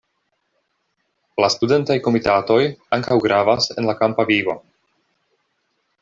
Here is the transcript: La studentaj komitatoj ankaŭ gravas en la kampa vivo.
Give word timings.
La 1.43 1.49
studentaj 1.55 1.97
komitatoj 2.07 2.57
ankaŭ 2.97 3.17
gravas 3.29 3.67
en 3.79 3.91
la 3.91 3.95
kampa 4.03 4.25
vivo. 4.35 4.57